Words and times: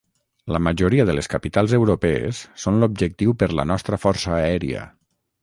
La 0.53 0.59
majoria 0.67 1.03
de 1.09 1.13
les 1.17 1.29
capitals 1.33 1.75
europees 1.79 2.41
són 2.65 2.81
l'objectiu 2.85 3.37
per 3.45 3.51
la 3.61 3.69
nostra 3.75 4.01
força 4.07 4.35
aèria. 4.41 4.89